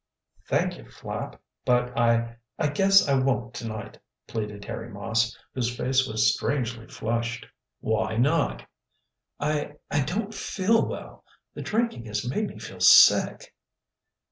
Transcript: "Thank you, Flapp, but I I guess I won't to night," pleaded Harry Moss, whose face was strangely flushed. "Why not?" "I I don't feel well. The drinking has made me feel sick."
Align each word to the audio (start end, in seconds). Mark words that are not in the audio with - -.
"Thank 0.47 0.79
you, 0.79 0.89
Flapp, 0.89 1.39
but 1.63 1.95
I 1.95 2.37
I 2.57 2.69
guess 2.69 3.07
I 3.07 3.19
won't 3.19 3.53
to 3.53 3.67
night," 3.67 3.99
pleaded 4.25 4.65
Harry 4.65 4.89
Moss, 4.89 5.37
whose 5.53 5.77
face 5.77 6.07
was 6.07 6.33
strangely 6.33 6.87
flushed. 6.87 7.45
"Why 7.81 8.15
not?" 8.17 8.65
"I 9.39 9.73
I 9.91 10.01
don't 10.03 10.33
feel 10.33 10.83
well. 10.87 11.23
The 11.53 11.61
drinking 11.61 12.05
has 12.05 12.27
made 12.27 12.47
me 12.47 12.57
feel 12.57 12.79
sick." 12.79 13.53